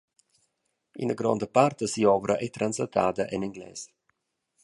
Ina 1.03 1.15
gronda 1.19 1.47
part 1.55 1.77
da 1.79 1.87
si’ovra 1.93 2.35
ei 2.39 2.51
translatada 2.57 3.23
en 3.33 3.41
engles. 3.47 3.81